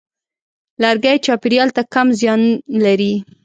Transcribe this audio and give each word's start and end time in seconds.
لرګی 0.81 1.17
چاپېریال 1.25 1.69
ته 1.75 1.81
کم 1.93 2.07
زیان 2.19 2.41
لري. 2.83 3.13